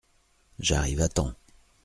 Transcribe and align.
J’arrive 0.57 1.01
à 1.03 1.09
temps. 1.09 1.35